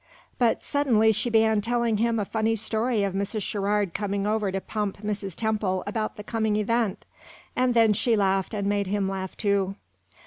[0.39, 3.43] But suddenly she began telling him a funny story of Mrs.
[3.43, 5.35] Sherrard coming over to pump Mrs.
[5.35, 7.05] Temple about the coming event,
[7.55, 9.75] and then she laughed and made him laugh too.